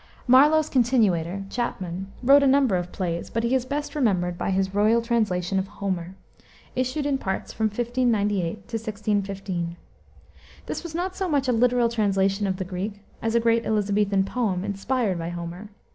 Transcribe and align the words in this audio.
Marlowe's 0.25 0.67
continuator, 0.67 1.43
Chapman, 1.51 2.11
wrote 2.23 2.41
a 2.41 2.47
number 2.47 2.75
of 2.75 2.91
plays, 2.91 3.29
but 3.29 3.43
he 3.43 3.53
is 3.53 3.65
best 3.65 3.93
remembered 3.93 4.35
by 4.35 4.49
his 4.49 4.73
royal 4.73 4.99
translation 4.99 5.59
of 5.59 5.67
Homer, 5.67 6.15
issued 6.75 7.05
in 7.05 7.19
parts 7.19 7.53
from 7.53 7.67
1598 7.67 8.57
1615. 8.65 9.75
This 10.65 10.81
was 10.81 10.95
not 10.95 11.15
so 11.15 11.29
much 11.29 11.47
a 11.47 11.51
literal 11.53 11.87
translation 11.87 12.47
of 12.47 12.57
the 12.57 12.65
Greek, 12.65 13.03
as 13.21 13.35
a 13.35 13.39
great 13.39 13.63
Elisabethan 13.63 14.25
poem, 14.25 14.63
inspired 14.65 15.19
by 15.19 15.29
Homer. 15.29 15.69